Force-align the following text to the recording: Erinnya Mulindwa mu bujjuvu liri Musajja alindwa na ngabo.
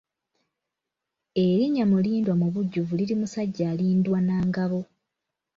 Erinnya 1.43 1.83
Mulindwa 1.91 2.33
mu 2.41 2.47
bujjuvu 2.53 2.91
liri 2.99 3.15
Musajja 3.21 3.65
alindwa 3.71 4.17
na 4.27 4.35
ngabo. 4.47 4.79